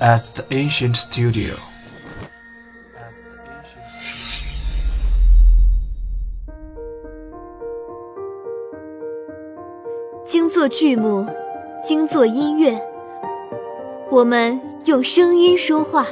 [0.00, 1.54] at the ancient studio.
[10.26, 11.26] 精作剧目，
[11.82, 12.80] 精作音乐，
[14.10, 16.06] 我们用声音说话。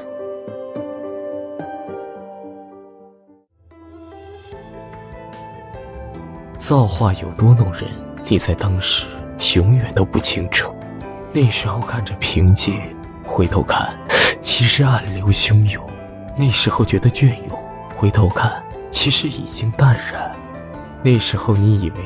[6.56, 7.90] 造化有多弄人，
[8.28, 9.06] 你在当时
[9.56, 10.72] 永远都不清楚。
[11.32, 12.80] 那时候看着平静，
[13.32, 13.90] 回头看，
[14.42, 15.82] 其实暗流汹涌；
[16.36, 17.58] 那时候觉得隽永，
[17.94, 20.30] 回头看，其实已经淡然。
[21.02, 21.96] 那时候你以为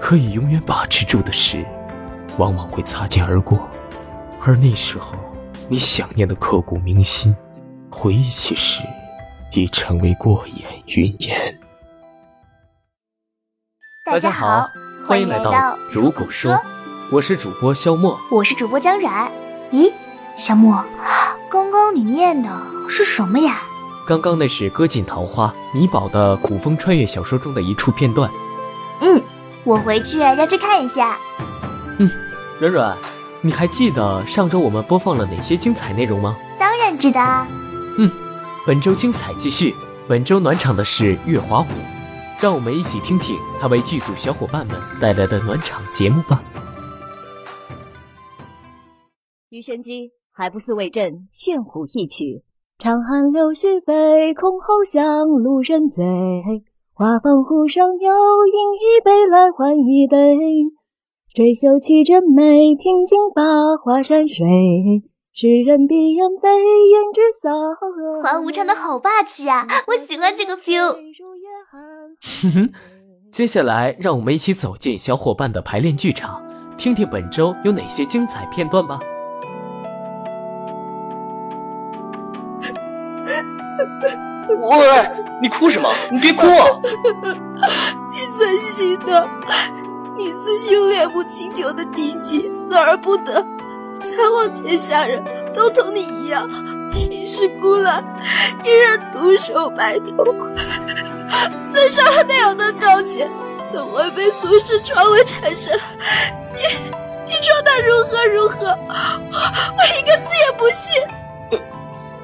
[0.00, 1.64] 可以永远把持住的事，
[2.36, 3.58] 往往会擦肩而过；
[4.44, 5.14] 而那时候
[5.68, 7.32] 你想念的刻骨铭心，
[7.88, 8.82] 回忆起时，
[9.52, 11.60] 已成为过眼云烟。
[14.04, 14.66] 大家好，
[15.06, 16.60] 欢迎来到如果说，
[17.12, 19.30] 我是主播肖墨，我是主播江冉。
[19.70, 19.90] 咦，
[20.38, 20.84] 肖墨，
[21.50, 22.48] 刚刚你念的
[22.88, 23.62] 是什么呀？
[24.06, 28.30] 刚刚那是歌尽桃花米宝的古风穿越小说中的一处片段。
[29.00, 29.22] 嗯，
[29.62, 31.16] 我回去要去看一下。
[31.98, 32.10] 嗯，
[32.58, 32.96] 软软，
[33.40, 36.36] 你还记得上周我们播放了哪些精彩内容吗？
[36.58, 37.46] 当然记得啊。
[37.98, 38.10] 嗯，
[38.66, 39.74] 本周精彩继续，
[40.08, 41.66] 本周暖场的是月华舞。
[42.40, 46.42] 让我们一起听听他为剧组小伙伴们带来的暖场节目吧。
[49.50, 52.42] 鱼玄机还不似为朕献虎一曲。
[52.78, 56.04] 长寒柳絮飞，箜篌响，路人醉。
[56.94, 58.12] 画舫湖上游
[58.46, 60.36] 饮一杯来换一杯。
[61.34, 64.46] 水袖泣真美，平静把花山水。
[65.32, 67.50] 诗人闭眼飞，胭脂扫。
[68.22, 69.66] 花无常的好霸气啊！
[69.86, 70.96] 我喜欢这个 feel。
[71.70, 72.72] 哼哼，
[73.30, 76.42] 接下来让我们一起走进小伙伴的排练剧场，
[76.76, 79.00] 听听本周有哪些精彩片段吧。
[84.48, 85.10] 喂，
[85.40, 85.90] 你哭什么？
[86.10, 86.46] 你别哭！
[88.10, 89.28] 你怎行的？
[90.16, 93.34] 你自信恋母情久的嫡妻，死而不得，
[94.00, 95.24] 才望天下人
[95.54, 96.48] 都同你一样，
[96.94, 98.04] 一世孤懒，
[98.62, 100.24] 一人独守白头。
[101.70, 103.26] 嘴上那样的告诫，
[103.72, 105.74] 怎会被俗世传为缠身？
[106.52, 106.58] 你，
[107.24, 108.66] 你说他如何如何？
[108.68, 110.92] 我一个字也不信。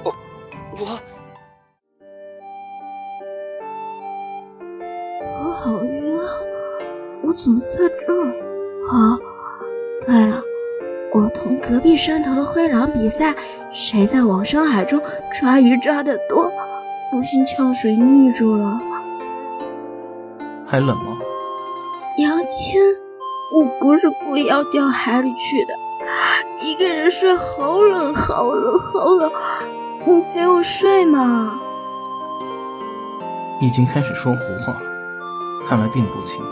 [0.04, 0.14] 我，
[0.78, 1.00] 我，我
[7.28, 8.28] 我怎么在这儿？
[8.88, 9.18] 啊，
[10.06, 10.42] 对了，
[11.12, 13.34] 我同隔壁山头的灰狼比赛，
[13.70, 14.98] 谁在往深海中
[15.38, 16.50] 抓鱼抓得多？
[17.10, 18.80] 不幸呛水溺住了。
[20.66, 21.18] 还冷吗？
[22.16, 22.80] 杨青，
[23.54, 25.74] 我不是故意要掉海里去的。
[26.62, 29.30] 一个人睡好冷，好冷，好冷。
[30.06, 31.60] 你陪我睡嘛。
[33.60, 34.80] 已经开始说胡话了，
[35.68, 36.42] 看来并不轻。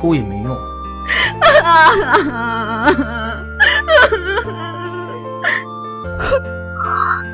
[0.00, 0.56] 哭也没用。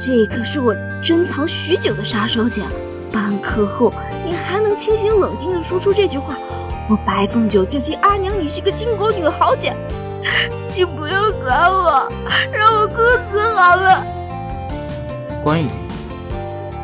[0.01, 2.63] 这可是我珍藏许久的杀手锏，
[3.13, 3.93] 半刻后
[4.25, 6.35] 你还能清醒冷静地说出这句话，
[6.89, 9.75] 我白凤九就敬阿娘你是个巾帼女豪杰。
[10.75, 12.11] 你不要管我，
[12.53, 12.97] 让我哭
[13.31, 14.05] 死好了。
[15.43, 15.88] 关一点。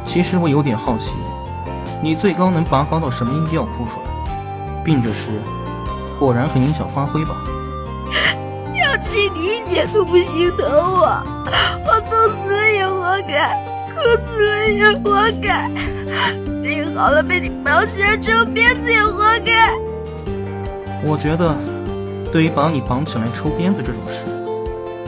[0.04, 1.12] 其实我有点好奇，
[2.02, 4.82] 你最高能拔高到什么音调哭出来？
[4.84, 5.30] 病这事，
[6.18, 7.34] 果然很影响发挥吧？
[8.74, 11.22] 要气，你一点都不心疼我，
[11.86, 12.10] 我冻
[12.42, 13.56] 死了也活该，
[13.94, 15.70] 哭死了也活该，
[16.62, 19.72] 病好了被你绑起来抽鞭子也活该。
[21.02, 21.56] 我觉得，
[22.30, 24.26] 对于把你绑起来抽鞭子这种事，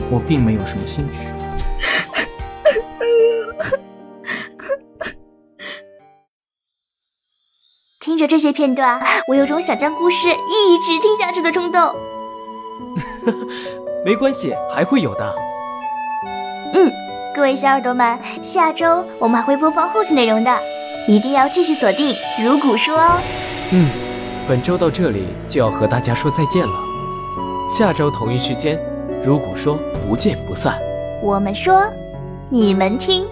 [0.09, 1.19] 我并没有什么兴趣。
[8.27, 11.81] 着这些片段，我有种想将故事一直听下去的冲动。
[14.03, 15.35] 没关系，还会有的。
[16.73, 16.91] 嗯，
[17.33, 20.53] 各位小耳朵们，下周我们还会播放后续内容的，
[21.07, 22.13] 一定要继续锁定
[22.43, 23.19] 如古说哦。
[23.71, 23.89] 嗯，
[24.47, 26.73] 本周到这里就要和大家说再见了，
[27.69, 28.77] 下周同一时间，
[29.25, 30.77] 如古说不见不散。
[31.23, 31.81] 我们说，
[32.49, 33.25] 你们听。